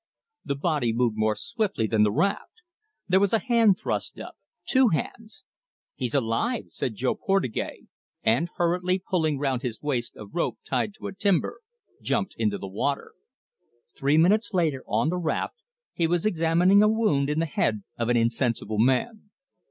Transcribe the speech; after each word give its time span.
The 0.43 0.55
body 0.55 0.93
moved 0.93 1.15
more 1.15 1.35
swiftly 1.35 1.85
than 1.85 2.01
the 2.01 2.11
raft. 2.11 2.63
There 3.07 3.19
was 3.19 3.33
a 3.33 3.37
hand 3.37 3.77
thrust 3.77 4.17
up 4.17 4.33
two 4.67 4.87
hands. 4.87 5.43
"He's 5.93 6.15
alive!" 6.15 6.69
said 6.69 6.95
Jo 6.95 7.13
Portugais, 7.13 7.85
and, 8.23 8.49
hurriedly 8.55 8.97
pulling 9.07 9.37
round 9.37 9.61
his 9.61 9.79
waist 9.79 10.15
a 10.15 10.25
rope 10.25 10.57
tied 10.67 10.95
to 10.95 11.05
a 11.05 11.13
timber, 11.13 11.59
jumped 12.01 12.33
into 12.39 12.57
the 12.57 12.67
water. 12.67 13.13
Three 13.95 14.17
minutes 14.17 14.55
later, 14.55 14.83
on 14.87 15.09
the 15.09 15.17
raft, 15.17 15.61
he 15.93 16.07
was 16.07 16.25
examining 16.25 16.81
a 16.81 16.89
wound 16.89 17.29
in 17.29 17.37
the 17.37 17.45
head 17.45 17.83
of 17.95 18.09
an 18.09 18.17
insensible 18.17 18.79
man. 18.79 19.29